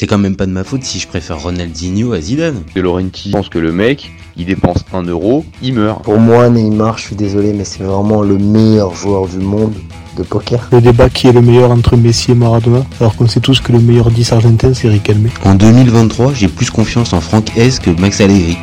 [0.00, 2.62] C'est quand même pas de ma faute si je préfère Ronaldinho à Zidane.
[2.74, 6.02] De Laurenti pense que le mec, il dépense un euro, il meurt.
[6.04, 9.74] Pour moi, Neymar, je suis désolé, mais c'est vraiment le meilleur joueur du monde
[10.16, 10.70] de poker.
[10.72, 13.72] Le débat qui est le meilleur entre Messi et Maradona, alors qu'on sait tous que
[13.72, 15.28] le meilleur 10 argentin, c'est Riquelme.
[15.44, 18.56] En 2023, j'ai plus confiance en Franck S que Max Allegri.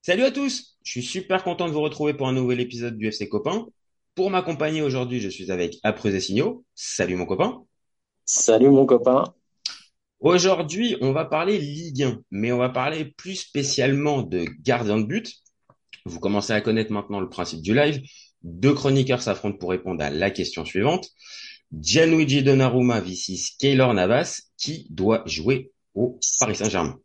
[0.00, 3.08] Salut à tous, je suis super content de vous retrouver pour un nouvel épisode du
[3.08, 3.66] FC Copain.
[4.18, 6.64] Pour m'accompagner aujourd'hui, je suis avec Apreux Signaux.
[6.74, 7.62] Salut mon copain.
[8.24, 9.22] Salut mon copain.
[10.18, 15.04] Aujourd'hui, on va parler Ligue 1, mais on va parler plus spécialement de gardien de
[15.04, 15.32] but.
[16.04, 18.02] Vous commencez à connaître maintenant le principe du live.
[18.42, 21.10] Deux chroniqueurs s'affrontent pour répondre à la question suivante.
[21.72, 26.98] Gianluigi Donnarumma vs Keylor Navas, qui doit jouer au Paris Saint-Germain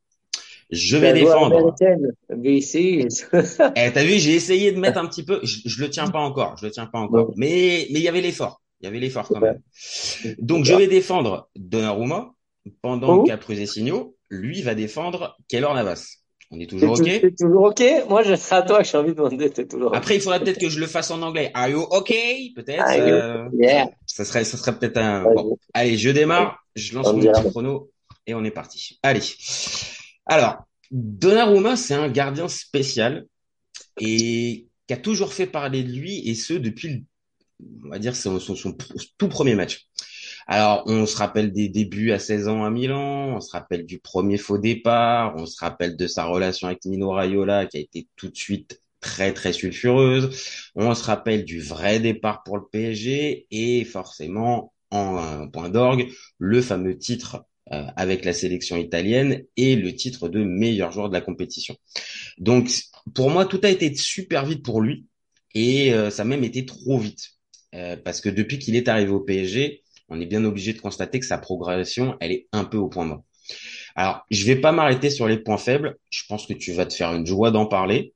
[0.70, 1.76] je vais défendre.
[3.76, 5.40] eh, t'as vu, j'ai essayé de mettre un petit peu.
[5.44, 6.58] Je, je le tiens pas encore.
[6.58, 7.34] Je le tiens pas encore.
[7.38, 8.62] Mais mais il y avait l'effort.
[8.82, 9.62] Il y avait l'effort quand même.
[10.40, 12.34] Donc je vais défendre Donnarumma
[12.82, 13.24] pendant oh.
[13.24, 16.18] qu'Après Signaux, lui va défendre Keylor Navas.
[16.52, 17.08] On est toujours OK?
[17.08, 17.84] C'est toujours OK?
[18.10, 19.50] Moi, je serai à toi que j'ai envie de demander.
[19.50, 21.50] toujours Après, il faudrait peut-être que je le fasse en anglais.
[21.56, 22.14] Are you OK?
[22.56, 22.86] Peut-être.
[22.92, 23.50] Euh,
[24.06, 25.24] ça serait, ça serait peut-être un.
[25.24, 25.58] Bon.
[25.74, 26.64] Allez, je démarre.
[26.76, 27.90] Je lance mon petit chrono
[28.28, 29.00] et on est parti.
[29.02, 29.22] Allez.
[30.26, 33.26] Alors, Donnarumma, c'est un gardien spécial
[34.00, 37.06] et qui a toujours fait parler de lui et ce depuis,
[37.84, 38.40] on va dire, son,
[39.18, 39.88] tout premier match.
[40.48, 44.00] Alors, on se rappelle des débuts à 16 ans à Milan, on se rappelle du
[44.00, 48.08] premier faux départ, on se rappelle de sa relation avec Mino Raiola qui a été
[48.16, 50.30] tout de suite très très sulfureuse.
[50.76, 56.62] On se rappelle du vrai départ pour le PSG et forcément en point d'orgue le
[56.62, 61.22] fameux titre euh, avec la sélection italienne et le titre de meilleur joueur de la
[61.22, 61.78] compétition.
[62.38, 62.70] Donc
[63.16, 65.06] pour moi, tout a été super vite pour lui
[65.56, 67.32] et euh, ça a même été trop vite
[67.74, 71.20] euh, parce que depuis qu'il est arrivé au PSG, on est bien obligé de constater
[71.20, 73.24] que sa progression, elle est un peu au point mort.
[73.96, 75.98] Alors, je vais pas m'arrêter sur les points faibles.
[76.10, 78.14] Je pense que tu vas te faire une joie d'en parler.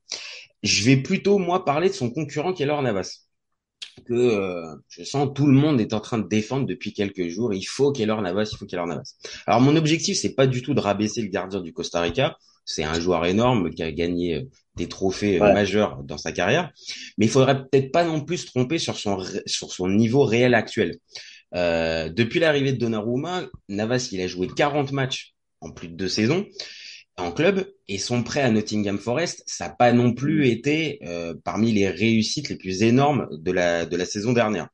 [0.62, 3.27] Je vais plutôt moi parler de son concurrent qui est Laure Navas
[4.02, 7.52] que euh, je sens tout le monde est en train de défendre depuis quelques jours.
[7.54, 9.14] Il faut Keylor Navas, il faut Keylor Navas.
[9.46, 12.36] Alors mon objectif, c'est pas du tout de rabaisser le gardien du Costa Rica.
[12.64, 14.42] C'est un joueur énorme qui a gagné euh,
[14.76, 16.70] des trophées euh, majeurs dans sa carrière,
[17.16, 20.54] mais il faudrait peut-être pas non plus se tromper sur son sur son niveau réel
[20.54, 20.98] actuel.
[21.54, 26.08] Euh, depuis l'arrivée de Donnarumma, Navas il a joué 40 matchs en plus de deux
[26.08, 26.46] saisons
[27.18, 31.34] en club et son prêt à Nottingham Forest, ça n'a pas non plus été euh,
[31.44, 34.68] parmi les réussites les plus énormes de la de la saison dernière.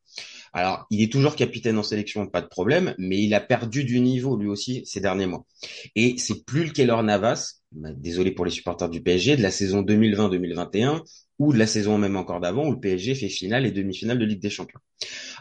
[0.57, 3.99] Alors, il est toujours capitaine en sélection, pas de problème, mais il a perdu du
[3.99, 5.45] niveau lui aussi ces derniers mois.
[5.97, 9.51] Et c'est plus le Keller Navas, bah, désolé pour les supporters du PSG, de la
[9.51, 11.03] saison 2020-2021
[11.39, 14.25] ou de la saison même encore d'avant où le PSG fait finale et demi-finale de
[14.25, 14.81] Ligue des Champions.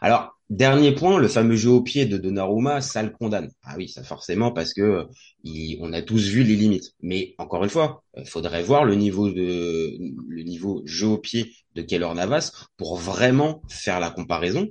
[0.01, 3.49] Alors, dernier point, le fameux jeu au pied de Donnarumma, ça le condamne.
[3.63, 5.07] Ah oui, ça forcément parce que
[5.79, 6.93] on a tous vu les limites.
[7.01, 11.51] Mais encore une fois, il faudrait voir le niveau de le niveau jeu au pied
[11.75, 14.69] de Keller Navas pour vraiment faire la comparaison.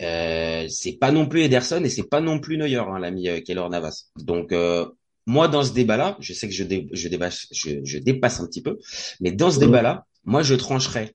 [0.00, 3.40] Euh, c'est pas non plus Ederson et c'est pas non plus Neuer, hein, l'ami euh,
[3.40, 4.10] Keller Navas.
[4.16, 4.86] Donc euh,
[5.26, 8.78] moi, dans ce débat-là, je sais que je, je, dépasse, je, dépasse un petit peu,
[9.20, 11.14] mais dans ce débat-là, moi, je trancherais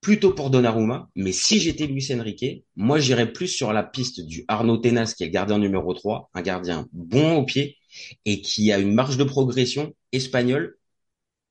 [0.00, 4.44] plutôt pour Donnarumma, mais si j'étais Luis Enrique, moi j'irais plus sur la piste du
[4.46, 7.76] Arnaud Tenas, qui est le gardien numéro 3, un gardien bon au pied
[8.24, 10.76] et qui a une marge de progression espagnole.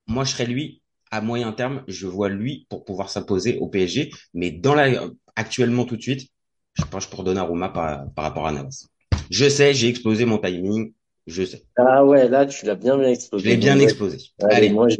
[0.06, 0.80] Moi je serais lui
[1.10, 4.88] à moyen terme, je vois lui pour pouvoir s'imposer au PSG, mais dans la
[5.36, 6.30] actuellement tout de suite,
[6.72, 8.86] je penche pour Donnarumma par, par rapport à Navas.
[9.28, 10.94] Je sais, j'ai explosé mon timing,
[11.26, 11.62] je sais.
[11.76, 13.44] Ah ouais, là tu l'as bien bien explosé.
[13.44, 14.18] Je l'ai bien explosé.
[14.48, 14.96] Allez, moi je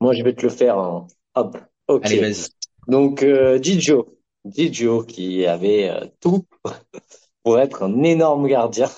[0.00, 1.58] moi, je vais te le faire en hop.
[1.88, 2.06] Ok.
[2.06, 2.48] Allez, vas-y.
[2.88, 4.06] Donc, euh, Didio,
[4.44, 6.44] Didio qui avait euh, tout
[7.42, 8.90] pour être un énorme gardien,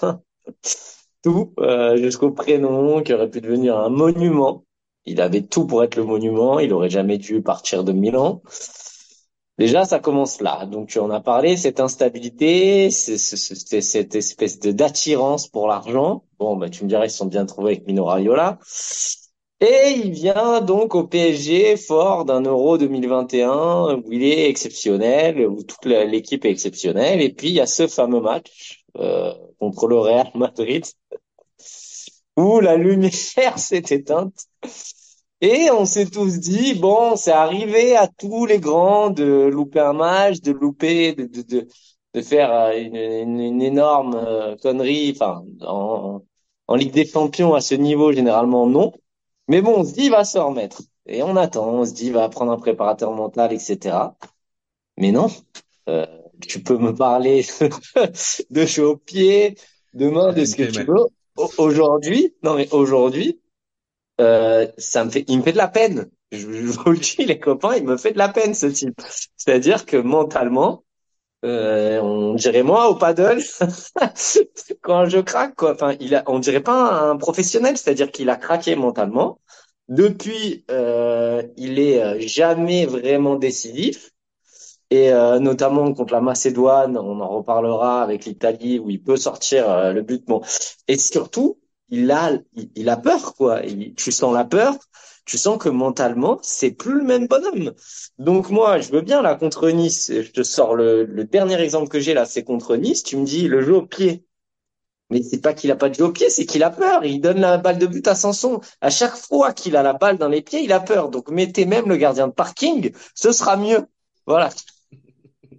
[1.23, 4.65] tout euh, jusqu'au prénom qui aurait pu devenir un monument.
[5.05, 6.59] Il avait tout pour être le monument.
[6.59, 8.43] Il aurait jamais dû partir de Milan.
[9.57, 10.67] Déjà, ça commence là.
[10.67, 16.25] Donc, tu en as parlé, cette instabilité, cette espèce de d'attirance pour l'argent.
[16.39, 18.59] Bon, bah, tu me dirais, ils sont bien trouvés avec Mino Raiola.
[19.61, 25.63] Et il vient donc au PSG fort d'un Euro 2021 où il est exceptionnel, où
[25.65, 27.21] toute l'équipe est exceptionnelle.
[27.21, 30.85] Et puis il y a ce fameux match euh, contre le Real Madrid
[32.37, 33.13] où la lumière
[33.59, 34.35] s'est éteinte.
[35.41, 39.93] Et on s'est tous dit, bon, c'est arrivé à tous les grands de louper un
[39.93, 41.69] match, de louper, de, de, de,
[42.15, 45.13] de faire euh, une, une, une énorme euh, connerie.
[45.15, 46.23] Enfin, en,
[46.67, 48.93] en Ligue des Champions, à ce niveau, généralement, non.
[49.49, 50.83] Mais bon, on se dit, il va se remettre.
[51.07, 53.97] Et on attend, on se dit, il va prendre un préparateur mental, etc.
[54.99, 55.29] Mais non,
[55.89, 56.07] euh,
[56.47, 57.47] tu peux me parler
[58.51, 59.57] de jeu au pied,
[59.95, 61.07] de main, de ce que tu veux.
[61.57, 63.41] Aujourd'hui, non mais aujourd'hui,
[64.21, 66.11] euh, ça me fait, il me fait de la peine.
[66.33, 69.01] Je, vous le dis, les copains, il me fait de la peine ce type.
[69.37, 70.85] C'est-à-dire que mentalement,
[71.45, 73.43] euh, on dirait moi au paddle
[74.83, 75.73] quand je craque quoi.
[75.75, 79.41] Enfin, il a, on dirait pas un professionnel, c'est-à-dire qu'il a craqué mentalement.
[79.89, 84.11] Depuis, euh, il est euh, jamais vraiment décisif
[84.91, 89.69] et euh, notamment contre la Macédoine, on en reparlera avec l'Italie où il peut sortir
[89.71, 90.25] euh, le but.
[90.27, 90.41] Bon,
[90.89, 91.59] et surtout,
[91.91, 92.33] il a,
[92.75, 93.61] il, a peur quoi.
[93.97, 94.77] tu sens la peur,
[95.29, 97.75] tu sens que mentalement, c'est plus le même bonhomme.
[98.19, 100.11] Donc moi, je veux bien là contre Nice.
[100.11, 103.03] Je te sors le, dernier exemple que j'ai là, c'est contre Nice.
[103.03, 104.25] Tu me dis le jeu au pied.
[105.11, 107.05] Mais c'est pas qu'il a pas de jeu au pied, c'est qu'il a peur.
[107.05, 108.61] Il donne la balle de but à Sanson.
[108.81, 111.11] À chaque fois qu'il a la balle dans les pieds, il a peur.
[111.11, 113.87] Donc mettez même le gardien de parking, ce sera mieux.
[114.27, 114.51] Voilà.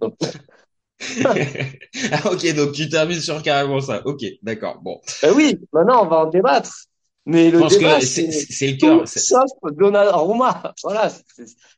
[1.24, 4.02] ah, ok, donc tu termines sur carrément ça.
[4.04, 4.80] Ok, d'accord.
[4.82, 5.00] Bon.
[5.22, 6.89] Ben oui, maintenant on va en débattre.
[7.26, 9.06] Mais le débat, c'est le cœur.
[9.06, 10.74] Sauf Donnarumma.
[10.82, 11.10] Voilà.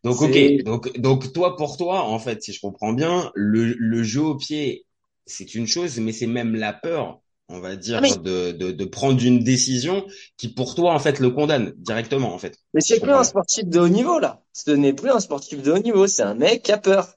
[0.04, 4.02] Donc ok, donc donc toi pour toi, en fait, si je comprends bien, le le
[4.02, 4.86] jeu au pied,
[5.26, 8.84] c'est une chose, mais c'est même la peur, on va dire, ah, de, de de
[8.84, 10.06] prendre une décision
[10.36, 12.56] qui pour toi en fait le condamne directement en fait.
[12.74, 14.42] Mais c'est plus un sportif de haut niveau là.
[14.52, 17.08] Ce n'est plus un sportif de haut niveau, c'est un mec qui a peur.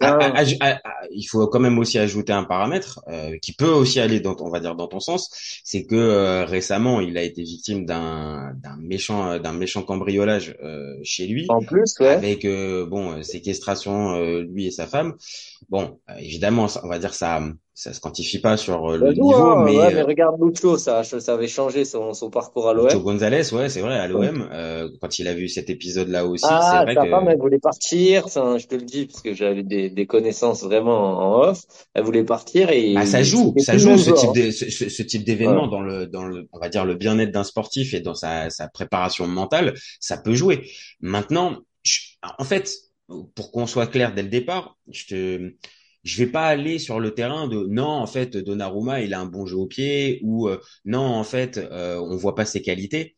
[0.00, 3.98] Ah, ah, ah, il faut quand même aussi ajouter un paramètre euh, qui peut aussi
[4.00, 5.30] aller dans, on va dire, dans ton sens,
[5.64, 10.56] c'est que euh, récemment il a été victime d'un d'un méchant euh, d'un méchant cambriolage
[11.02, 11.46] chez lui.
[11.48, 12.08] En plus, ouais.
[12.08, 12.46] Avec
[12.88, 15.14] bon séquestration lui et sa femme.
[15.68, 17.40] Bon, évidemment, on va dire ça
[17.76, 20.78] ça se quantifie pas sur euh, le niveau, hein, mais, ouais, mais euh, regarde Lucho,
[20.78, 22.86] ça, ça avait changé son, son parcours à l'OM.
[22.86, 26.46] Lucho Gonzalez, ouais, c'est vrai, à l'OM, euh, quand il a vu cet épisode-là aussi,
[26.48, 27.10] ah, c'est vrai que...
[27.10, 30.62] femme, elle voulait partir, enfin, je te le dis, parce que j'avais des, des connaissances
[30.62, 32.94] vraiment en off, elle voulait partir et...
[32.96, 36.24] Ah, ça joue, ça joue ce type, de, ce, ce, type d'événement dans le, dans
[36.24, 40.16] le, on va dire, le bien-être d'un sportif et dans sa, sa préparation mentale, ça
[40.16, 40.66] peut jouer.
[41.00, 41.58] Maintenant,
[42.38, 42.70] en fait,
[43.34, 45.52] pour qu'on soit clair dès le départ, je te,
[46.06, 49.26] je vais pas aller sur le terrain de non en fait Donnarumma il a un
[49.26, 53.16] bon jeu au pied ou euh, non en fait euh, on voit pas ses qualités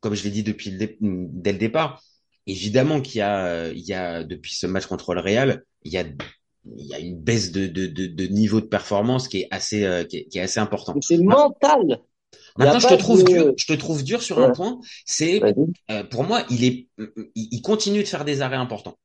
[0.00, 2.02] comme je l'ai dit depuis le dès le départ
[2.46, 5.98] évidemment qu'il y a il y a depuis ce match contre le Real il y
[5.98, 6.04] a
[6.76, 9.84] il y a une baisse de, de, de, de niveau de performance qui est assez
[9.84, 10.94] euh, qui, est, assez important.
[11.00, 12.00] C'est mental.
[12.56, 13.52] Maintenant, je te trouve dur.
[13.56, 14.78] Je te trouve dur sur un point.
[15.04, 15.42] C'est
[15.90, 16.88] euh, pour moi, il est,
[17.34, 18.96] il continue de faire des arrêts importants.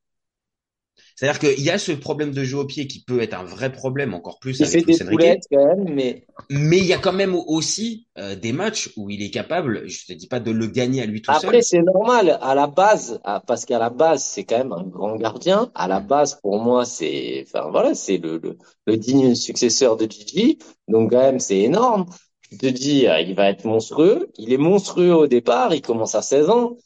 [1.18, 3.72] C'est-à-dire qu'il y a ce problème de jeu au pied qui peut être un vrai
[3.72, 4.60] problème encore plus.
[4.60, 6.24] Il fait des poulettes quand même, mais.
[6.48, 10.06] Mais il y a quand même aussi euh, des matchs où il est capable, je
[10.06, 11.46] te dis pas de le gagner à lui tout seul.
[11.46, 12.38] Après, c'est normal.
[12.40, 15.72] À la base, parce qu'à la base, c'est quand même un grand gardien.
[15.74, 18.56] À la base, pour moi, c'est, enfin voilà, c'est le, le,
[18.86, 20.60] le, digne successeur de Gigi.
[20.86, 22.06] Donc quand même, c'est énorme.
[22.48, 24.30] Tu te dis, euh, il va être monstrueux.
[24.38, 25.74] Il est monstrueux au départ.
[25.74, 26.76] Il commence à 16 ans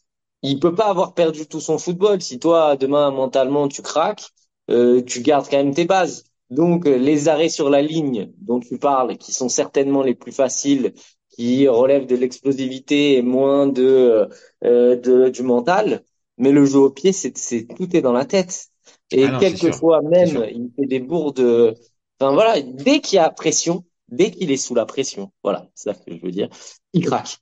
[0.42, 2.20] il peut pas avoir perdu tout son football.
[2.20, 4.26] Si toi, demain, mentalement, tu craques,
[4.70, 6.24] euh, tu gardes quand même tes bases.
[6.50, 10.32] Donc, euh, les arrêts sur la ligne dont tu parles, qui sont certainement les plus
[10.32, 10.92] faciles,
[11.30, 14.28] qui relèvent de l'explosivité et moins de,
[14.64, 16.04] euh, de, du mental,
[16.36, 18.66] mais le jeu au pied, c'est, c'est tout est dans la tête.
[19.10, 21.74] Et ah quelquefois même, il fait des bourdes.
[22.18, 25.92] Enfin voilà, dès qu'il y a pression, dès qu'il est sous la pression, voilà, c'est
[25.92, 26.48] ça que je veux dire,
[26.92, 27.38] il craque.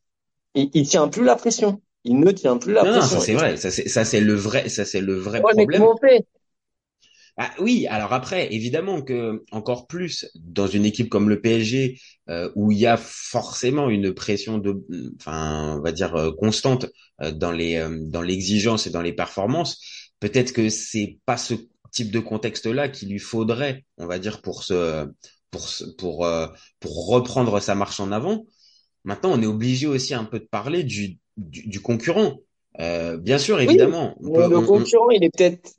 [0.55, 3.17] Il, il tient plus la pression il ne tient plus la non, pression.
[3.17, 5.43] Non, ça c'est vrai, ça c'est ça c'est le vrai, ça c'est le vrai ouais,
[5.43, 5.67] problème.
[5.69, 6.27] Mais comment on fait
[7.43, 12.51] ah, oui, alors après, évidemment que encore plus dans une équipe comme le PSG euh,
[12.55, 14.85] où il y a forcément une pression de,
[15.19, 16.85] enfin, on va dire euh, constante
[17.23, 19.81] euh, dans les euh, dans l'exigence et dans les performances.
[20.21, 21.55] Peut-être que c'est pas ce
[21.93, 25.07] type de contexte-là qu'il lui faudrait, on va dire, pour se
[25.51, 25.67] pour
[25.97, 26.29] pour
[26.79, 28.45] pour reprendre sa marche en avant.
[29.05, 32.35] Maintenant, on est obligé aussi un peu de parler du du, concurrent.
[32.81, 34.15] Euh, bien sûr, évidemment.
[34.21, 35.73] le concurrent, il est peut-être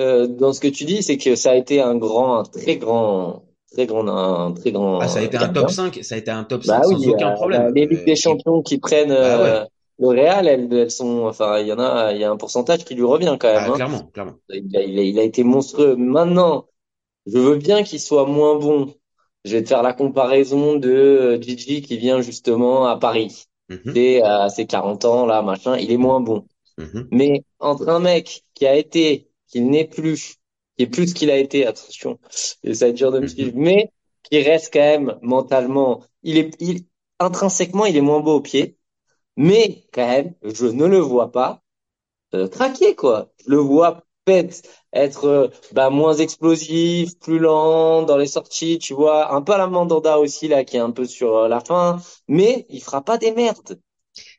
[0.00, 2.76] euh, dans ce que tu dis, c'est que ça a été un grand, un très
[2.76, 4.98] grand, très grand, un très grand.
[4.98, 7.08] Ah, ça a été un top 5, ça a été un top 5 bah sans
[7.08, 7.72] aucun euh, problème.
[7.74, 11.72] Les Ligues des Champions qui prennent bah le Real, elles, elles, sont, enfin, il y
[11.72, 13.62] en a, il y a un pourcentage qui lui revient quand même.
[13.64, 13.74] Ah, hein.
[13.74, 14.34] Clairement, clairement.
[14.48, 15.94] Il a, il, a, été monstrueux.
[15.94, 16.66] Maintenant,
[17.26, 18.92] je veux bien qu'il soit moins bon.
[19.44, 23.44] Je vais te faire la comparaison de Gigi qui vient justement à Paris.
[23.68, 26.46] C'est à ses 40 ans, là, machin, il est moins bon.
[26.78, 27.08] Mm-hmm.
[27.12, 30.36] Mais entre un mec qui a été, qui n'est plus,
[30.76, 33.62] qui est plus qu'il a été, attention, ça va être dur de me suivre, mm-hmm.
[33.62, 33.92] mais
[34.22, 36.84] qui reste quand même mentalement, il est, il,
[37.18, 38.76] intrinsèquement, il est moins beau au pied,
[39.36, 41.62] mais quand même, je ne le vois pas
[42.34, 43.32] euh, craquer, quoi.
[43.44, 44.62] Je le vois peut-être
[44.92, 49.58] être euh, bah, moins explosif, plus lent dans les sorties, tu vois, un peu à
[49.58, 53.02] la Mandanda aussi là qui est un peu sur euh, la fin, mais il fera
[53.02, 53.78] pas des merdes.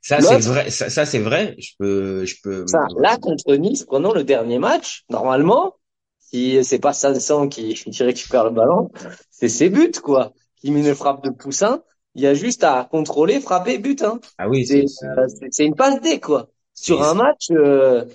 [0.01, 1.55] Ça c'est vrai, ça, ça c'est vrai.
[1.59, 2.65] Je peux, je peux.
[2.67, 5.03] Ça, là contre Nice, prenons le dernier match.
[5.09, 5.75] Normalement,
[6.19, 8.89] si c'est pas Sanson qui, qui récupère le ballon,
[9.31, 10.31] c'est ses buts quoi.
[10.61, 11.83] Qui met une frappe de poussin,
[12.15, 14.01] il y a juste à contrôler, frapper, but.
[14.01, 14.19] Hein.
[14.37, 14.85] Ah oui, c'est
[15.51, 16.49] c'est une passe D quoi.
[16.73, 18.05] Sur un match euh,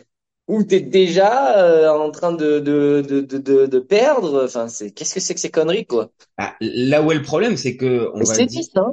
[0.51, 4.45] où tu es déjà euh, en train de, de, de, de, de perdre.
[4.45, 6.11] Enfin, c'est qu'est-ce que c'est que ces conneries, quoi?
[6.39, 8.93] Ah, Là où est le problème, c'est que on va c'est Nice hein,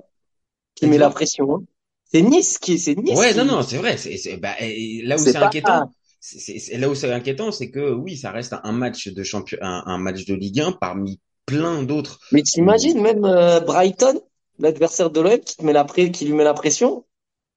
[0.76, 1.56] qui met la pression.
[1.56, 1.64] Hein.
[2.06, 3.18] C'est Nice qui c'est Nice.
[3.18, 3.98] Ouais, non, non, c'est vrai.
[3.98, 5.92] C'est, bah, là où c'est inquiétant.
[6.20, 9.98] C'est là où c'est inquiétant, c'est que oui, ça reste un match de champion, un,
[9.98, 12.20] match de Ligue 1 parmi plein d'autres.
[12.32, 14.20] Mais t'imagines même euh, Brighton,
[14.60, 17.06] l'adversaire de l'OM, qui met la qui lui met la pression?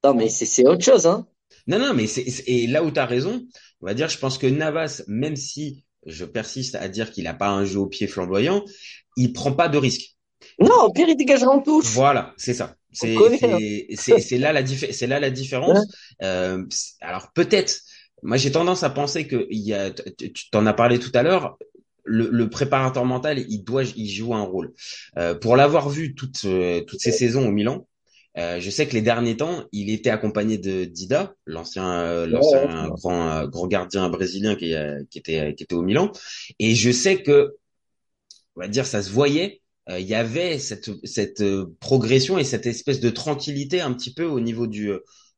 [0.05, 1.27] Non, mais c'est autre chose, hein.
[1.67, 3.47] Non, non, mais c'est et là où tu as raison,
[3.81, 7.35] on va dire, je pense que Navas, même si je persiste à dire qu'il n'a
[7.35, 8.65] pas un jeu au pied flamboyant,
[9.17, 10.17] il prend pas de risque.
[10.59, 11.87] Non, au pire, il dégage en touche.
[11.87, 12.77] Voilà, c'est ça.
[12.93, 13.17] C'est
[13.97, 15.87] c'est là la c'est là la différence.
[16.23, 16.65] Euh,
[17.01, 17.75] alors peut-être,
[18.23, 21.23] moi j'ai tendance à penser que il y a, tu t'en as parlé tout à
[21.23, 21.57] l'heure.
[22.03, 24.73] Le, le, préparateur mental, il doit, il joue un rôle.
[25.19, 27.87] Euh, pour l'avoir vu toutes euh, toutes ces saisons au Milan,
[28.39, 32.89] euh, je sais que les derniers temps, il était accompagné de Dida, l'ancien, euh, l'ancien
[32.89, 34.75] grand, euh, grand gardien brésilien qui,
[35.11, 36.13] qui, était, qui était au Milan.
[36.59, 37.57] Et je sais que,
[38.57, 39.61] on va dire, ça se voyait.
[39.89, 41.43] Il y avait cette, cette
[41.81, 44.93] progression et cette espèce de tranquillité un petit peu au niveau du,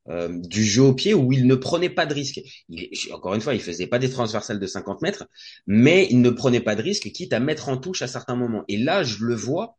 [0.07, 2.39] du jeu au pied où il ne prenait pas de risque.
[2.69, 5.25] Il, encore une fois, il faisait pas des transversales de 50 mètres,
[5.67, 8.65] mais il ne prenait pas de risque, quitte à mettre en touche à certains moments.
[8.69, 9.79] Et là, je le vois.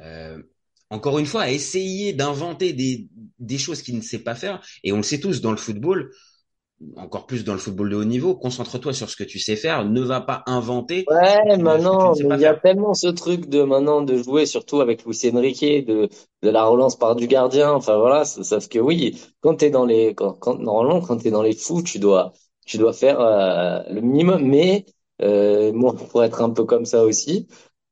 [0.00, 0.42] Euh,
[0.90, 4.60] encore une fois, à essayer d'inventer des, des choses qu'il ne sait pas faire.
[4.84, 6.10] Et on le sait tous dans le football,
[6.96, 9.84] encore plus dans le football de haut niveau, concentre-toi sur ce que tu sais faire,
[9.84, 11.04] ne va pas inventer.
[11.08, 15.18] Ouais, maintenant, il y a tellement ce truc de maintenant de jouer, surtout avec Luis
[15.34, 16.08] Enrique, de,
[16.42, 17.72] de la relance par du gardien.
[17.72, 21.42] Enfin voilà, sauf que oui, quand t'es dans les, quand, quand normalement quand t'es dans
[21.42, 22.32] les fous, tu dois,
[22.64, 24.44] tu dois faire euh, le minimum.
[24.46, 24.84] Mais
[25.20, 27.48] euh, moi, pour être un peu comme ça aussi,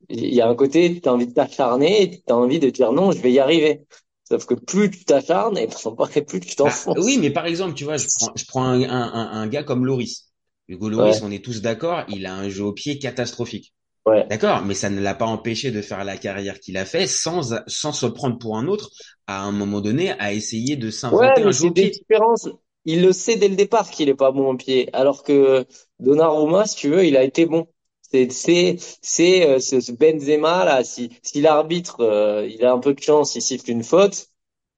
[0.09, 2.93] il y a un côté, tu as envie de t'acharner tu as envie de dire
[2.93, 3.83] non, je vais y arriver.
[4.25, 5.69] Sauf que plus tu t'acharnes, et
[6.27, 6.97] plus tu t'enfonces.
[6.99, 9.62] Ah, oui, mais par exemple, tu vois, je prends, je prends un, un, un gars
[9.62, 10.27] comme Loris.
[10.69, 13.73] Hugo Loris, on est tous d'accord, il a un jeu au pied catastrophique.
[14.07, 14.27] Ouais.
[14.29, 17.55] D'accord, mais ça ne l'a pas empêché de faire la carrière qu'il a fait sans
[17.67, 18.91] sans se prendre pour un autre
[19.27, 21.91] à un moment donné à essayer de s'inventer un jeu au pied.
[21.91, 22.49] Différences.
[22.85, 25.67] Il le sait dès le départ qu'il est pas bon au pied, alors que
[26.00, 27.67] Donnarumma, si tu veux, il a été bon.
[28.11, 30.83] C'est c'est c'est euh, ce, Benzema là.
[30.83, 34.29] Si si l'arbitre euh, il a un peu de chance, il siffle une faute.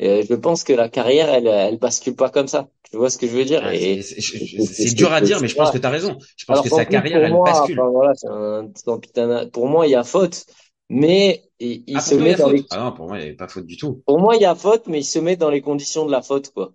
[0.03, 2.69] Euh, je pense que la carrière elle elle bascule pas comme ça.
[2.91, 3.69] Tu vois ce que je veux dire?
[3.71, 6.19] Et C'est dur à dire, mais je pense que tu as raison.
[6.37, 7.81] Je pense que sa carrière elle bascule.
[7.81, 10.45] voilà, un, pour moi il y a faute,
[10.89, 12.65] mais il, il ah, se met dans les.
[12.71, 14.03] Ah non, pour moi il y avait pas faute du tout.
[14.07, 16.23] Pour moi il y a faute, mais il se met dans les conditions de la
[16.23, 16.73] faute quoi.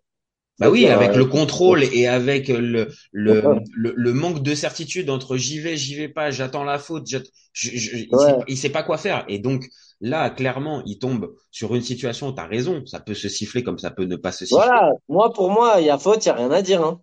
[0.58, 3.44] Bah oui, avec euh, le contrôle et avec le, le,
[3.74, 7.18] le, manque de certitude entre j'y vais, j'y vais pas, j'attends la faute, je,
[7.52, 8.06] je,
[8.48, 9.26] il, sait, pas quoi faire.
[9.28, 9.66] Et donc
[10.00, 13.80] là, clairement, il tombe sur une situation, tu as raison, ça peut se siffler comme
[13.80, 14.64] ça peut ne pas se siffler.
[14.66, 16.82] Voilà, moi pour moi, il y a faute, il y a rien à dire.
[16.82, 17.02] Hein.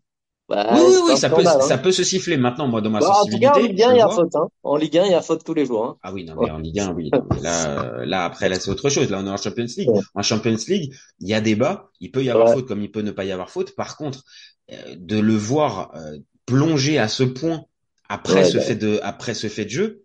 [0.49, 1.61] Bah, oui, oui, oui ça, peut, hein.
[1.61, 3.49] ça peut se siffler maintenant, moi, dans ma bah, sensibilité.
[3.49, 4.35] En, Ligue 1, il y a faute.
[4.35, 4.49] Hein.
[4.63, 5.85] En Ligue 1, il y a faute tous les jours.
[5.85, 5.97] Hein.
[6.03, 7.11] Ah oui, non, mais en Ligue 1, oui.
[7.43, 9.09] là, euh, là, après, là, c'est autre chose.
[9.09, 9.89] Là, on est en Champions League.
[10.15, 11.91] En Champions League, il y a débat.
[12.01, 13.75] Il peut y avoir faute comme il peut ne pas y avoir faute.
[13.77, 14.25] Par contre,
[14.71, 17.65] euh, de le voir euh, plonger à ce point
[18.09, 20.05] après ce bah fait de, après ce fait de jeu,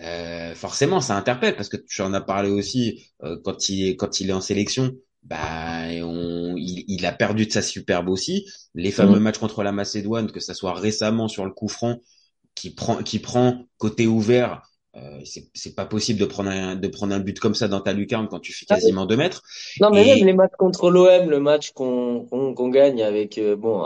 [0.00, 3.10] euh, forcément, ça interpelle parce que tu en as parlé aussi
[3.42, 4.94] quand il est quand il est en sélection
[5.28, 8.46] bah, on, il, il, a perdu de sa superbe aussi.
[8.74, 9.22] Les fameux mm.
[9.22, 12.00] matchs contre la Macédoine, que ça soit récemment sur le coup franc,
[12.54, 14.62] qui prend, qui prend côté ouvert,
[14.96, 17.92] euh, c'est pas possible de prendre un, de prendre un but comme ça dans ta
[17.92, 19.42] lucarne quand tu fais ah quasiment deux mètres.
[19.80, 23.84] Non, mais même les matchs contre l'OM, le match qu'on qu'on gagne avec euh, bon,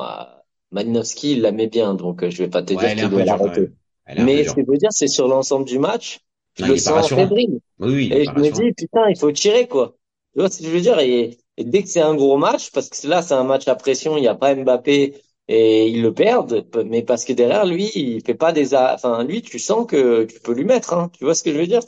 [0.71, 3.71] Malinowski, il la met bien, donc euh, je vais pas te dire qu'il doit l'arrêter.
[4.17, 6.21] Mais ce que je veux dire, c'est sur l'ensemble du match,
[6.59, 7.59] je le sens fébrile.
[7.79, 9.97] Oui, oui, et je me dis putain, il faut tirer quoi.
[10.35, 10.99] Tu vois ce que je veux dire?
[11.01, 14.17] Et, dès que c'est un gros match, parce que là c'est un match à pression,
[14.17, 15.15] il n'y a pas Mbappé
[15.49, 19.43] et ils le perdent, mais parce que derrière lui, il fait pas des, enfin lui,
[19.43, 20.95] tu sens que tu peux lui mettre.
[20.95, 21.11] Hein.
[21.17, 21.83] Tu vois ce que je veux dire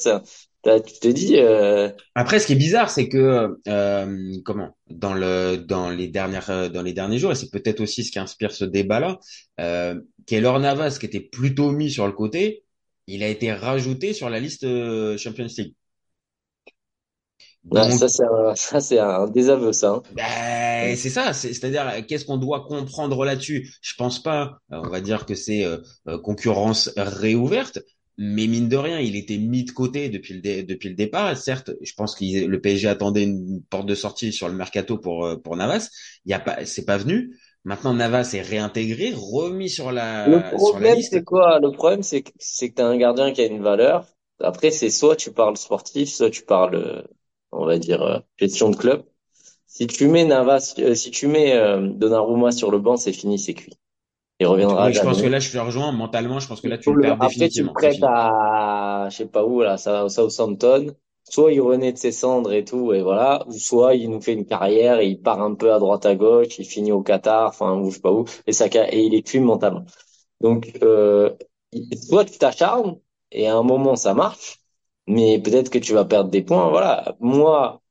[0.65, 1.37] tu te dis.
[1.37, 1.91] Euh...
[2.15, 4.77] Après, ce qui est bizarre, c'est que euh, comment?
[4.89, 8.19] Dans le dans les dernières dans les derniers jours, et c'est peut-être aussi ce qui
[8.19, 9.19] inspire ce débat-là,
[9.61, 12.65] euh, Keylor Navas, qui était plutôt mis sur le côté,
[13.07, 15.75] il a été rajouté sur la liste euh, Champions League.
[17.73, 19.91] Ça, c'est un, ça, c'est un désaveu, ça.
[19.91, 20.03] Hein.
[20.15, 21.33] Ben, c'est ça.
[21.33, 23.73] C'est-à-dire, qu'est-ce qu'on doit comprendre là-dessus?
[23.81, 24.59] Je pense pas.
[24.73, 25.79] Euh, on va dire que c'est euh,
[26.09, 27.79] euh, concurrence réouverte,
[28.19, 31.37] mais mine de rien, il était mis de côté depuis le depuis le départ.
[31.37, 35.29] Certes, je pense que le PSG attendait une porte de sortie sur le mercato pour
[35.43, 35.89] pour Navas.
[36.25, 37.37] Il y a pas, c'est pas venu.
[37.65, 40.29] Maintenant, Navas est réintégré, remis sur la.
[40.29, 41.59] Le problème, c'est quoi?
[41.61, 44.07] Le problème, c'est que c'est que t'as un gardien qui a une valeur.
[44.39, 47.05] Après, c'est soit tu parles sportif, soit tu parles
[47.65, 49.03] on va dire, euh, gestion de club.
[49.67, 53.39] Si tu mets Navas, euh, si tu mets euh, Donnarumma sur le banc, c'est fini,
[53.39, 53.77] c'est cuit.
[54.41, 54.91] Il reviendra.
[54.91, 56.41] je pense que là, je te rejoins mentalement.
[56.41, 57.73] Je pense que là, tu le perds définitivement.
[57.73, 60.95] Après, tu prêtes à, je sais pas où là, Southampton.
[61.27, 63.45] Soit il renaît de ses cendres et tout, et voilà.
[63.47, 66.15] Ou soit il nous fait une carrière et il part un peu à droite à
[66.15, 69.15] gauche, il finit au Qatar, enfin, ou je sais pas où, et ça, et il
[69.15, 69.87] est cuit mentalement.
[70.43, 71.31] Donc, euh,
[71.97, 72.99] soit tu t'acharnes
[73.31, 74.61] et à un moment ça marche,
[75.07, 76.71] mais peut-être que tu vas perdre des points.
[76.71, 77.83] Voilà, moi,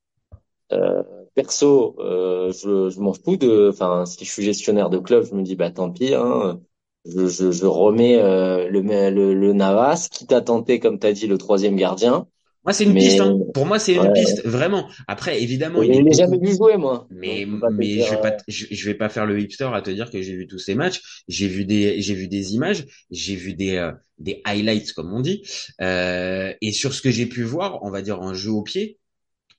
[0.72, 1.04] euh,
[1.36, 3.70] perso, euh, je, m'en fous de.
[3.72, 6.14] Enfin, si je suis gestionnaire de club, je me dis bah tant pis.
[6.16, 6.62] Hein,
[7.06, 11.38] je, remets euh, le, le, le Navas, quitte à tenter, comme tu as dit, le
[11.38, 12.28] troisième gardien.
[12.66, 13.20] Moi, c'est une piste.
[13.20, 13.38] Hein.
[13.54, 14.88] Pour moi, c'est une piste, vraiment.
[15.08, 17.08] Après, évidemment, il n'est jamais vu jouer, moi.
[17.10, 20.10] Mais, mais je vais pas, euh, je, vais pas faire le hipster à te dire
[20.10, 21.24] que j'ai vu tous ces matchs.
[21.28, 25.20] J'ai vu des, j'ai vu des images, j'ai vu des, euh, des highlights, comme on
[25.20, 25.44] dit.
[25.82, 28.98] Euh, et sur ce que j'ai pu voir, on va dire en jeu au pied,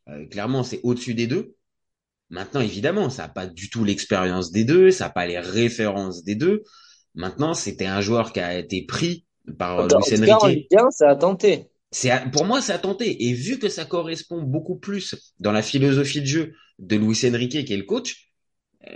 [0.08, 1.56] euh, clairement, c'est au-dessus des deux.
[2.30, 6.25] Maintenant, évidemment, ça n'a pas du tout l'expérience des deux, ça n'a pas les références
[6.25, 6.62] des deux.
[7.14, 9.26] Maintenant, c'était un joueur qui a été pris
[9.58, 10.68] par Luis Enrique.
[10.70, 13.28] Bien, ça a tenté c'est pour moi c'est à tenter.
[13.28, 17.64] Et vu que ça correspond beaucoup plus dans la philosophie de jeu de Luis Enrique
[17.64, 18.30] qui est le coach
[18.86, 18.90] euh,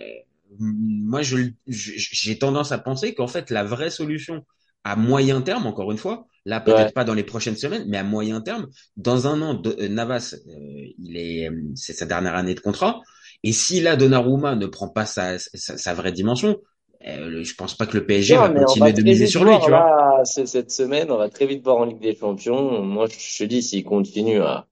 [0.58, 1.36] moi je
[1.68, 4.44] j'ai tendance à penser qu'en fait la vraie solution
[4.82, 8.02] à moyen terme encore une fois là peut-être pas dans les prochaines semaines mais à
[8.02, 12.54] moyen terme dans un an de, euh, Navas euh, il est c'est sa dernière année
[12.54, 13.00] de contrat.
[13.44, 16.58] Et si là Donnarumma ne prend pas sa, sa vraie dimension
[17.06, 20.22] euh, je pense pas que le PSG va continuer de miser sur lui, tu vois.
[20.24, 22.82] cette semaine, on va très vite voir en Ligue des Champions.
[22.82, 24.66] Moi, je te dis, s'il continue à,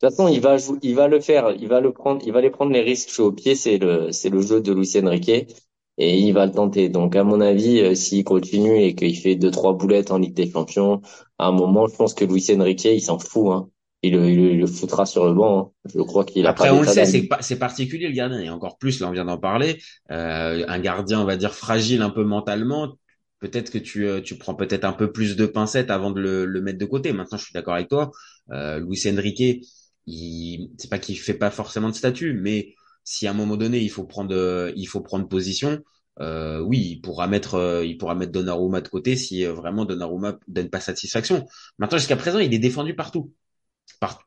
[0.00, 2.40] de toute façon, il va il va le faire, il va le prendre, il va
[2.40, 3.54] les prendre les risques au pied.
[3.54, 5.54] C'est le, c'est le jeu de Luis Enrique
[5.98, 6.88] et il va le tenter.
[6.88, 10.34] Donc, à mon avis, euh, s'il continue et qu'il fait deux trois boulettes en Ligue
[10.34, 11.02] des Champions,
[11.38, 13.48] à un moment, je pense que Luis Enrique, il s'en fout.
[13.52, 13.68] Hein
[14.02, 15.74] il, le foutra sur le banc.
[15.84, 15.90] Hein.
[15.94, 16.50] Je crois qu'il a.
[16.50, 18.40] Après, on le sait, c'est c'est particulier le gardien.
[18.40, 19.80] Et encore plus, là, on vient d'en parler.
[20.10, 22.96] Euh, un gardien, on va dire fragile un peu mentalement.
[23.40, 26.44] Peut-être que tu euh, tu prends peut-être un peu plus de pincettes avant de le,
[26.44, 27.12] le mettre de côté.
[27.12, 28.10] Maintenant, je suis d'accord avec toi.
[28.52, 29.66] Euh, Luis Enrique,
[30.06, 33.80] il c'est pas qu'il fait pas forcément de statut, mais si à un moment donné
[33.80, 35.82] il faut prendre il faut prendre position.
[36.20, 39.84] Euh, oui, il pourra mettre, euh, il pourra mettre Donnarumma de côté si euh, vraiment
[39.86, 41.46] Donnarumma donne pas satisfaction.
[41.78, 43.32] Maintenant, jusqu'à présent, il est défendu partout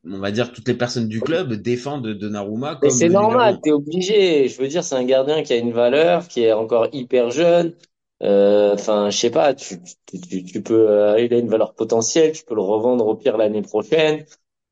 [0.06, 4.48] on va dire toutes les personnes du club défendent Donnarumma comme c'est normal t'es obligé.
[4.48, 7.74] Je veux dire c'est un gardien qui a une valeur qui est encore hyper jeune.
[8.22, 12.32] Euh, enfin je sais pas tu, tu, tu, peux euh, il a une valeur potentielle
[12.32, 14.24] tu peux le revendre au pire l'année prochaine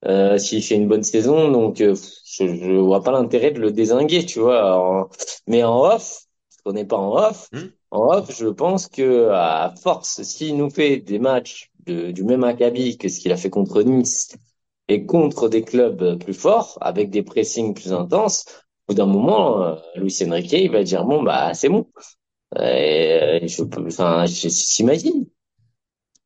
[0.06, 1.52] euh, s'il fait une bonne saison.
[1.52, 5.10] Donc euh, je, je vois pas l'intérêt de le désinguer tu vois
[5.48, 7.70] mais en off parce qu'on n'est pas en off hmm.
[7.90, 12.44] en off je pense que à force s'il nous fait des matchs de, du même
[12.44, 14.38] acabit que ce qu'il a fait contre Nice
[14.92, 18.46] et contre des clubs plus forts, avec des pressings plus intenses,
[18.88, 21.88] au bout d'un moment, euh, Luis Enrique, il va dire bon bah c'est bon.
[22.60, 25.28] Et je enfin, j'imagine.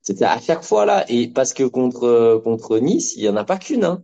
[0.01, 3.43] C'était à chaque fois là, et parce que contre contre Nice, il y en a
[3.43, 3.83] pas qu'une.
[3.85, 4.03] Hein.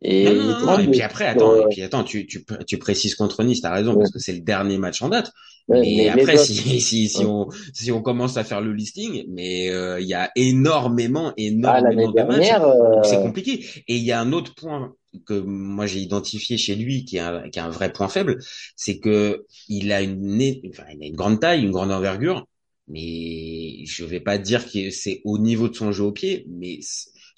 [0.00, 3.62] Et, non, et puis après, attends, et puis attends, tu, tu, tu précises contre Nice,
[3.62, 5.32] t'as raison, parce que c'est le dernier match en date.
[5.68, 10.00] mais, après, si, si, si, on, si on commence à faire le listing, mais euh,
[10.00, 13.64] il y a énormément, énormément de matchs, euh, c'est compliqué.
[13.88, 14.94] Et il y a un autre point
[15.26, 18.38] que moi j'ai identifié chez lui, qui est un, qui est un vrai point faible,
[18.76, 22.46] c'est que il a une, enfin, il a une grande taille, une grande envergure,
[22.86, 26.78] mais je vais pas dire que c'est au niveau de son jeu au pied, mais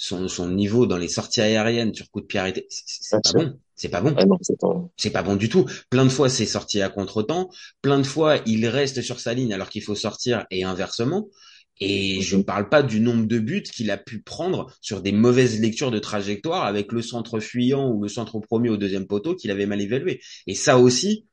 [0.01, 3.59] son, son niveau dans les sorties aériennes sur coup de pied arrêté, c'est pas bon.
[3.75, 4.15] C'est pas bon.
[4.97, 5.67] c'est pas bon du tout.
[5.91, 7.51] Plein de fois, c'est sorti à contre-temps.
[7.83, 11.29] Plein de fois, il reste sur sa ligne alors qu'il faut sortir et inversement.
[11.81, 15.13] Et je ne parle pas du nombre de buts qu'il a pu prendre sur des
[15.13, 19.35] mauvaises lectures de trajectoire avec le centre fuyant ou le centre premier au deuxième poteau
[19.35, 20.21] qu'il avait mal évalué.
[20.47, 21.27] Et ça aussi,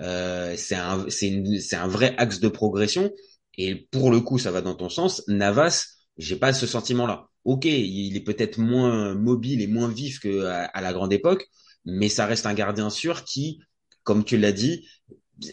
[0.00, 3.10] euh, c'est un, c'est un vrai axe de progression.
[3.56, 5.22] Et pour le coup, ça va dans ton sens.
[5.28, 10.46] Navas, j'ai pas ce sentiment-là ok, il est peut-être moins mobile et moins vif que
[10.46, 11.48] à, la grande époque,
[11.84, 13.60] mais ça reste un gardien sûr qui,
[14.04, 14.86] comme tu l'as dit,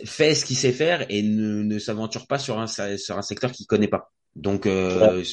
[0.06, 3.52] fait ce qu'il sait faire et ne, ne s'aventure pas sur un sur un secteur
[3.52, 4.12] qu'il connaît pas.
[4.36, 5.24] Donc euh,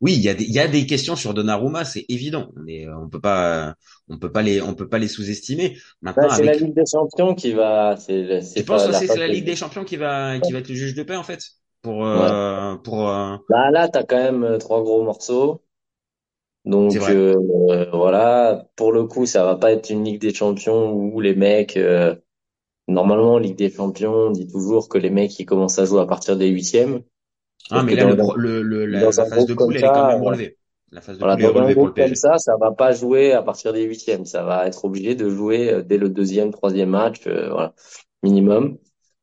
[0.00, 2.50] oui, il y a des il y a des questions sur Donnarumma, c'est évident.
[2.64, 3.74] Mais on peut pas
[4.08, 5.76] on peut pas les on peut pas les sous-estimer.
[6.00, 7.96] Maintenant, c'est la Ligue des Champions qui va.
[8.06, 10.94] Tu penses que c'est la Ligue des Champions qui va qui va être le juge
[10.94, 11.42] de paix en fait?
[11.82, 13.08] Pour euh, pour.
[13.08, 13.36] Euh...
[13.48, 15.62] Bah là, t'as quand même euh, trois gros morceaux.
[16.64, 21.20] Donc euh, voilà, pour le coup, ça va pas être une Ligue des Champions où
[21.20, 21.78] les mecs.
[22.88, 26.06] Normalement, Ligue des Champions, on dit toujours que les mecs ils commencent à jouer à
[26.06, 27.02] partir des huitièmes.
[27.70, 28.04] Ah, mais là,
[28.36, 30.56] le, le, la, phase de poule, elle est quand même relevée.
[30.90, 32.08] La phase de voilà, poule est relevée pour le PSG.
[32.08, 34.24] Comme ça, ça va pas jouer à partir des huitièmes.
[34.24, 37.74] Ça va être obligé de jouer dès le deuxième, troisième match, euh, voilà,
[38.24, 38.76] minimum,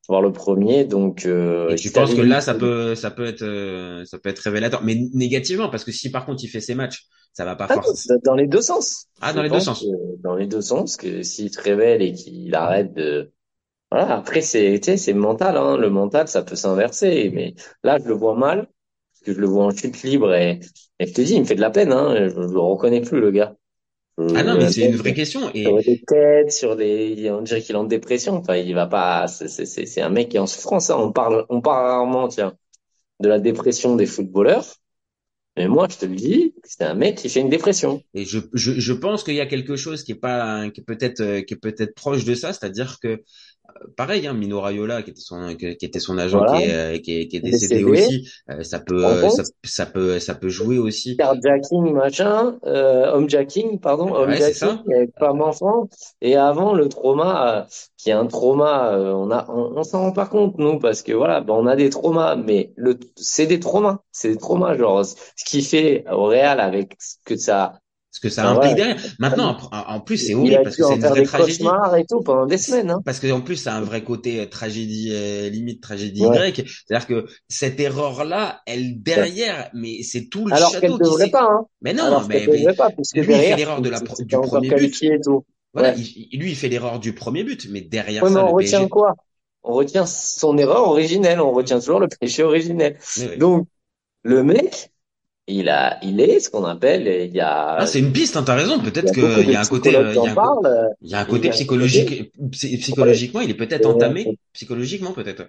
[0.08, 0.86] voire le premier.
[0.86, 4.30] Donc, euh, Et tu penses que là, ça peut, ça peut être, euh, ça peut
[4.30, 7.56] être révélateur, mais négativement, parce que si par contre il fait ses matchs, ça va
[7.56, 8.20] pas ah, forcément.
[8.24, 9.08] Dans les deux sens.
[9.22, 9.86] Ah, dans les deux sens.
[10.24, 13.32] Dans les deux sens, que s'il se révèle et qu'il arrête de
[13.92, 15.78] voilà, après, c'est, tu sais, c'est mental, hein.
[15.78, 17.32] Le mental, ça peut s'inverser.
[17.34, 18.68] Mais là, je le vois mal,
[19.14, 20.60] parce que je le vois en chute libre et,
[21.00, 22.14] et je te dis, il me fait de la peine, hein.
[22.16, 23.56] Je, je le reconnais plus, le gars.
[24.20, 25.52] Ah non, mais c'est une vraie question.
[25.54, 25.64] Et...
[25.64, 28.34] Sur des têtes, sur des, on dirait qu'il est en dépression.
[28.38, 30.98] Enfin, il va pas, c'est, c'est, c'est un mec qui est en souffrance, hein.
[30.98, 32.56] On parle, on parle rarement, tiens,
[33.20, 34.66] de la dépression des footballeurs.
[35.56, 38.04] Mais moi, je te le dis, c'est un mec qui fait une dépression.
[38.14, 40.84] Et je, je, je pense qu'il y a quelque chose qui est pas, qui est
[40.84, 43.24] peut-être, qui est peut-être proche de ça, c'est-à-dire que
[43.96, 47.20] pareil, hein, Mino Raiola, qui était son, qui était son agent, qui, est, euh, qui,
[47.20, 51.18] est, qui, est, décédé, aussi, euh, ça peut, ça, ça, peut, ça peut jouer aussi.
[51.18, 55.90] Carjacking, machin, euh, homejacking, pardon, homejacking, avec femme enfant.
[56.22, 57.64] Et avant, le trauma, euh,
[57.98, 61.42] qui est un trauma, on a, on, s'en rend pas compte, nous, parce que voilà,
[61.42, 65.16] ben, on a des traumas, mais le, c'est des traumas, c'est des traumas, genre, ce
[65.46, 67.80] qui fait au Real avec ce que ça,
[68.18, 68.98] ce que ça ah implique derrière.
[69.20, 71.68] Maintenant, en, plus, c'est horrible parce que c'est une vraie tragédie.
[72.00, 72.90] et tout pendant des semaines.
[72.90, 73.02] Hein.
[73.06, 76.64] Parce que en plus, c'est un vrai côté euh, tragédie euh, limite tragédie grecque.
[76.66, 81.48] C'est-à-dire que cette erreur-là, elle derrière, mais c'est tout le Alors qu'elle ne devrait pas.
[81.48, 81.66] Hein.
[81.82, 84.70] Mais non, mais, mais pas, parce que lui, il fait l'erreur de la du premier
[84.70, 85.04] but.
[85.04, 85.46] Et tout.
[85.74, 89.14] Voilà, il, lui, il fait l'erreur du premier but, mais derrière ça, on retient quoi?
[89.62, 91.40] On retient son erreur originelle.
[91.40, 92.98] On retient toujours le péché originel.
[93.38, 93.68] Donc,
[94.24, 94.92] le mec,
[95.48, 97.78] il a, il est ce qu'on appelle, il y a.
[97.78, 98.80] Ah, c'est une piste, hein, t'as raison.
[98.80, 101.50] Peut-être qu'il y a un côté, il y a un, il y a un côté
[101.50, 105.46] psychologique, psychologiquement, il est peut-être entamé, psychologiquement peut-être.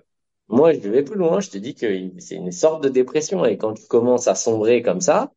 [0.49, 1.41] Moi, je vais plus loin.
[1.41, 1.87] Je te dis que
[2.19, 5.33] c'est une sorte de dépression et quand tu commences à sombrer comme ça,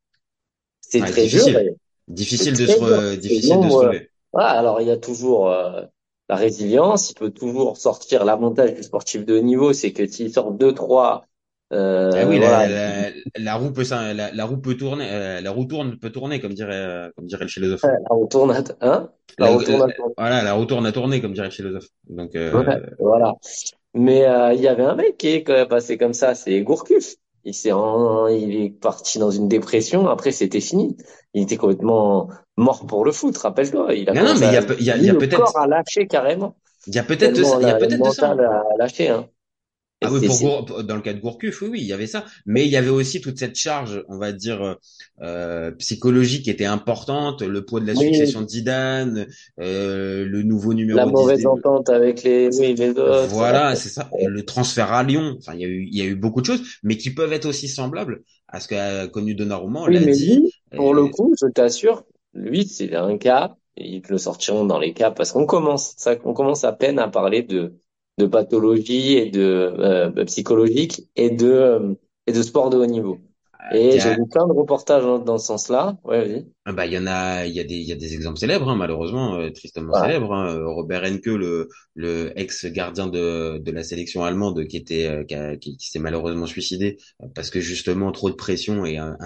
[0.79, 1.53] c'est très difficile.
[1.53, 1.73] dur.
[2.07, 4.09] Difficile de se, difficile de se trouver.
[4.33, 5.81] Voilà, alors il y a toujours euh,
[6.29, 7.11] la résilience.
[7.11, 10.73] Il peut toujours sortir l'avantage du sportif de haut niveau, c'est que s'il sort deux
[10.73, 11.25] trois
[11.71, 12.67] euh, ah oui, la,
[13.37, 16.53] la, roue peut la, la, roue peut tourner, euh, la roue tourne peut tourner comme
[16.53, 17.83] dirait euh, comme dirait le philosophe.
[17.83, 19.09] la roue tourne, à, hein?
[19.37, 20.13] La, roue tourne à tourner.
[20.17, 21.87] Voilà, la roue tourne à tourner comme dirait le philosophe.
[22.09, 22.35] Donc
[22.99, 23.35] voilà.
[23.93, 27.15] Mais il y avait un mec qui est passé comme ça, c'est Gourcuff.
[27.43, 30.07] Il s'est il est parti dans une dépression.
[30.07, 30.95] Après, c'était fini.
[31.33, 33.35] Il était complètement mort pour le foot.
[33.37, 33.95] Rappelle-toi.
[33.95, 35.43] Il a non, non, mais il y a, y a, y a peut-être.
[35.43, 36.55] Corps a lâché carrément.
[36.85, 37.57] Il y a peut-être de ça.
[37.59, 38.31] Il y a peut-être de ça.
[38.31, 39.09] a lâché.
[39.09, 39.27] Hein.
[40.03, 42.25] Ah oui, pour dans le cas de Gourcuff, oui, oui, il y avait ça.
[42.47, 44.77] Mais il y avait aussi toute cette charge, on va dire,
[45.21, 49.27] euh, psychologique qui était importante, le poids de la succession de Zidane,
[49.59, 53.27] euh, le nouveau numéro La mauvaise entente avec les, oui, les autres.
[53.27, 54.09] Voilà, c'est ça.
[54.19, 55.35] Le transfert à Lyon.
[55.37, 57.33] Enfin, il y a eu, il y a eu beaucoup de choses, mais qui peuvent
[57.33, 59.81] être aussi semblables à ce qu'a connu Donnarumma.
[59.81, 60.51] On oui, mais dit.
[60.75, 64.93] pour le coup, je t'assure, lui, c'est un cas, et ils le sortiront dans les
[64.93, 67.75] cas parce qu'on commence, ça, on commence à peine à parler de
[68.17, 71.93] de pathologie et de euh, psychologique et de euh,
[72.27, 73.19] et de sport de haut niveau.
[73.73, 75.97] Et j'ai vu plein de reportages dans, ce sens-là.
[76.03, 76.45] Ouais, vas-y.
[76.65, 78.37] Ah bah il y en a, il y a des, il y a des exemples
[78.37, 80.33] célèbres hein, malheureusement, euh, tristement célèbres.
[80.33, 80.55] Hein.
[80.55, 85.55] Euh, Robert Enke, le, le ex gardien de, de la sélection allemande, qui était, euh,
[85.57, 86.97] qui, qui, s'est malheureusement suicidé
[87.35, 89.17] parce que justement trop de pression et un,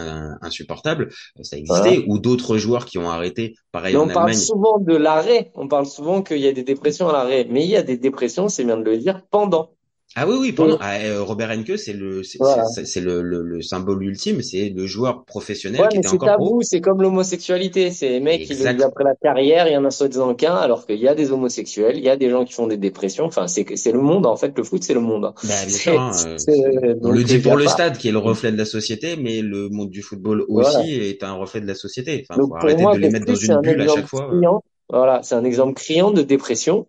[0.41, 1.10] insupportable,
[1.41, 2.04] ça existait.
[2.08, 5.52] Ou d'autres joueurs qui ont arrêté, pareil mais on parle souvent de l'arrêt.
[5.56, 7.98] On parle souvent qu'il y a des dépressions à l'arrêt, mais il y a des
[7.98, 9.71] dépressions, c'est bien de le dire, pendant.
[10.18, 14.02] Ah oui, oui, pendant, ah, euh, Robert Henke, c'est le, c'est le, le, le, symbole
[14.02, 18.08] ultime, c'est le joueur professionnel ouais, qui mais était encore tabou, C'est comme l'homosexualité, c'est
[18.08, 21.10] les mecs qui, après la carrière, il y en a le cas, alors qu'il y
[21.10, 23.26] a des homosexuels, il y a des gens qui font des dépressions.
[23.26, 24.58] Enfin, c'est c'est le monde en fait.
[24.58, 25.34] Le foot, c'est le monde.
[25.44, 26.00] Bah, bien sûr.
[26.00, 26.12] Hein,
[26.48, 29.41] euh, on le dit pour le stade, qui est le reflet de la société, mais
[29.41, 32.26] le monde du football aussi est un reflet de la société.
[32.30, 34.32] Enfin, faut arrêter de les mettre dans une bulle à chaque fois.
[34.89, 36.88] Voilà, c'est un exemple criant de dépression.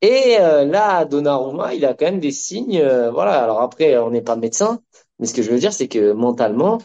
[0.00, 2.78] Et euh, là, Donnarumma, il a quand même des signes.
[2.78, 3.42] Euh, voilà.
[3.42, 4.80] Alors après, on n'est pas médecin,
[5.18, 6.78] mais ce que je veux dire, c'est que mentalement.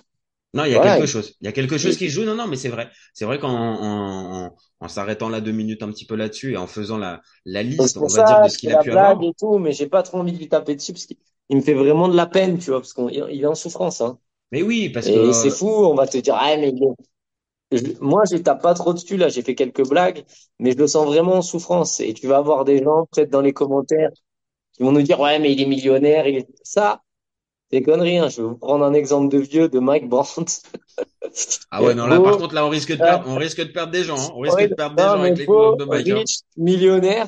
[0.55, 1.35] Non, il y a quelque chose.
[1.41, 2.23] Il y a quelque chose qui joue.
[2.23, 2.89] Non, non, mais c'est vrai.
[3.13, 6.67] C'est vrai qu'en en, en, s'arrêtant là deux minutes un petit peu là-dessus et en
[6.67, 9.21] faisant la, la liste, on va dire, de ce qu'il a pu avoir.
[9.23, 11.17] et tout, mais j'ai pas trop envie de lui taper dessus parce qu'il
[11.51, 14.01] me fait vraiment de la peine, tu vois, parce qu'il est en souffrance.
[14.01, 14.19] Hein.
[14.51, 15.33] Mais oui, parce Et que.
[15.33, 17.12] c'est fou, on va te dire, ah, mais il est-
[17.77, 20.23] je- moi, je tape pas trop dessus, là, j'ai fait quelques blagues,
[20.59, 21.99] mais je le sens vraiment en souffrance.
[21.99, 24.09] Et tu vas avoir des gens, peut-être dans les commentaires,
[24.73, 26.47] qui vont nous dire, ouais, mais il est millionnaire, il est...
[26.63, 27.01] Ça,
[27.71, 28.29] c'est des conneries, hein.
[28.29, 30.61] Je vais vous prendre un exemple de vieux, de Mike Brandt.
[31.71, 33.91] Ah ouais, non, là, par contre, là, on risque de perdre, on risque de perdre
[33.91, 34.31] des gens, hein.
[34.35, 36.09] On risque ouais, de perdre des non, gens avec les de Mike.
[36.09, 36.23] hein.
[36.57, 37.27] millionnaire,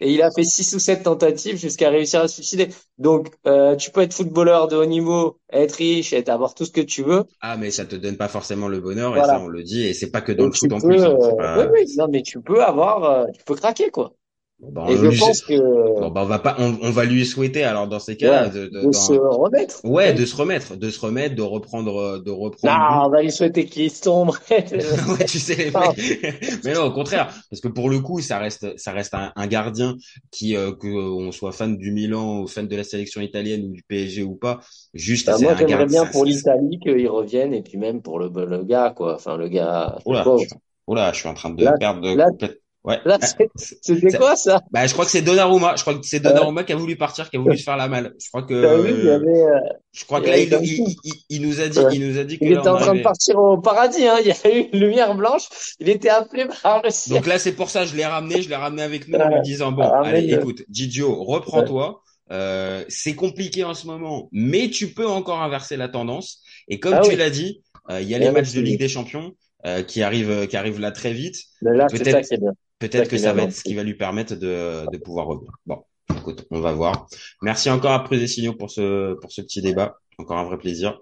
[0.00, 2.68] et il a fait six ou sept tentatives jusqu'à réussir à se suicider.
[2.98, 6.70] Donc, euh, tu peux être footballeur de haut niveau, être riche, être avoir tout ce
[6.72, 7.24] que tu veux.
[7.40, 9.94] Ah, mais ça te donne pas forcément le bonheur, et ça, on le dit, et
[9.94, 11.04] c'est pas que dans Et le foot en plus.
[11.06, 11.16] hein.
[11.20, 14.14] euh, pas- oui, oui, non, mais tu peux avoir, euh, tu peux craquer, quoi.
[14.60, 15.54] Bon, Et on je lui- pense que
[16.00, 18.66] Bon, on va pas, on, on va lui souhaiter, alors, dans ces cas-là, Ouais, de,
[18.66, 19.80] de- de dans- se remettre.
[19.84, 22.74] ouais, de se remettre, de se remettre, de reprendre, euh, de reprendre.
[22.76, 24.36] Non, on va lui souhaiter qu'il sombre.
[24.50, 26.64] ouais, tu sais mecs.
[26.64, 29.46] Mais non, au contraire, parce que pour le coup, ça reste, ça reste un, un
[29.46, 29.96] gardien
[30.32, 33.64] qui, euh, que euh, on soit fan du Milan ou fan de la sélection italienne
[33.64, 34.58] ou du PSG ou pas,
[34.92, 38.64] juste c'est moi, j'aimerais bien pour l'Italie qu'il revienne et puis même pour le, le
[38.64, 39.14] gars, quoi.
[39.14, 39.98] Enfin, le gars.
[40.04, 40.46] Oula, je,
[40.88, 42.56] oula, je suis en train de Là- perdre là- complètement.
[42.88, 42.98] Ouais.
[43.04, 43.50] Là, Ah, c'est-
[43.82, 44.62] c'était quoi ça?
[44.70, 45.76] Bah, je crois que c'est Donnarumma.
[45.76, 47.86] Je crois que c'est Donnarumma qui a voulu partir, qui a voulu se faire la
[47.86, 48.14] malle.
[48.18, 49.58] Je crois que, T'as vu, il y avait, euh,
[49.92, 50.92] je crois que là, il, comme il, ça.
[51.04, 51.90] il, il nous a dit, Ouais.
[51.94, 54.16] il nous a dit que il là, était en train de partir au paradis, hein.
[54.20, 55.42] Il y a eu une lumière blanche.
[55.80, 57.16] Il était appelé par le ciel.
[57.18, 59.42] Donc là, c'est pour ça, je l'ai ramené, je l'ai ramené avec nous en lui
[59.42, 62.00] disant, bon, Ah, allez, écoute, Didio, reprends-toi.
[62.30, 66.42] Euh, c'est compliqué en ce moment, mais tu peux encore inverser la tendance.
[66.68, 67.16] Et comme Ah tu oui.
[67.16, 68.60] l'as dit, euh, il y a les matchs de.
[68.60, 69.32] Ligue des Champions
[69.66, 71.36] euh, qui arrivent, euh, qui arrivent là très vite.
[71.62, 72.28] Peut-être-
[72.78, 75.52] Peut-être que ça va être ce qui va lui permettre de, de pouvoir revenir.
[75.66, 75.82] Bon,
[76.16, 77.08] écoute, on va voir.
[77.42, 79.98] Merci encore à Signaux pour ce, pour ce petit débat.
[80.18, 80.98] Encore un vrai plaisir.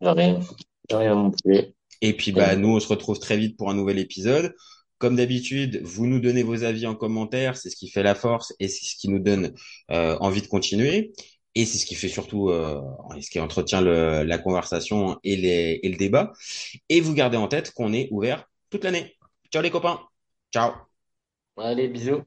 [0.00, 0.40] De rien.
[0.90, 1.74] De rien non plus.
[2.00, 4.54] Et puis, bah, nous, on se retrouve très vite pour un nouvel épisode.
[4.98, 7.56] Comme d'habitude, vous nous donnez vos avis en commentaire.
[7.56, 9.52] C'est ce qui fait la force et c'est ce qui nous donne
[9.90, 11.12] euh, envie de continuer.
[11.54, 12.80] Et c'est ce qui fait surtout, euh,
[13.20, 16.32] ce qui entretient le, la conversation et, les, et le débat.
[16.88, 19.16] Et vous gardez en tête qu'on est ouvert toute l'année.
[19.52, 20.00] Ciao les copains.
[20.52, 20.88] Ciao.
[21.56, 22.26] Allez, bisous.